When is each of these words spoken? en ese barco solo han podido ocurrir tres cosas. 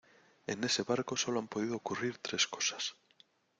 en 0.47 0.63
ese 0.63 0.81
barco 0.81 1.15
solo 1.15 1.37
han 1.39 1.47
podido 1.47 1.75
ocurrir 1.75 2.17
tres 2.17 2.47
cosas. 2.47 2.95